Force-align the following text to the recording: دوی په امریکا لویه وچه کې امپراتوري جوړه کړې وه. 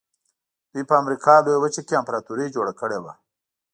دوی 0.71 0.83
په 0.89 0.95
امریکا 1.01 1.33
لویه 1.45 1.59
وچه 1.61 1.81
کې 1.87 1.99
امپراتوري 2.01 2.47
جوړه 2.55 2.73
کړې 2.79 2.99
وه. 3.03 3.13